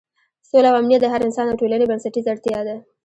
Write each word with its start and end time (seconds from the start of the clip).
سوله 0.49 0.67
او 0.69 0.75
امنیت 0.81 1.01
د 1.01 1.07
هر 1.13 1.21
انسان 1.27 1.45
او 1.47 1.59
ټولنې 1.61 1.89
بنسټیزه 1.91 2.29
اړتیا 2.33 2.59
ده. 2.67 2.75